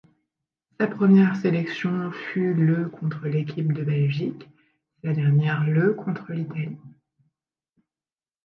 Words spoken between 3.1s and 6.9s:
l'équipe de Belgique, sa dernière le contre l'Italie.